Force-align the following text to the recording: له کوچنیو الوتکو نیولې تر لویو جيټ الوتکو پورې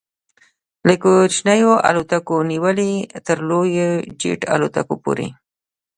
له 0.87 0.93
کوچنیو 1.03 1.73
الوتکو 1.89 2.37
نیولې 2.51 2.93
تر 3.25 3.37
لویو 3.49 3.89
جيټ 4.19 4.41
الوتکو 4.53 4.95
پورې 5.03 5.27